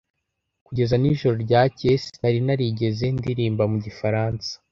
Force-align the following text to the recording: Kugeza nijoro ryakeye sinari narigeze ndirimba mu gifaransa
Kugeza 0.65 0.95
nijoro 0.97 1.35
ryakeye 1.45 1.95
sinari 2.03 2.39
narigeze 2.47 3.05
ndirimba 3.17 3.63
mu 3.71 3.77
gifaransa 3.85 4.51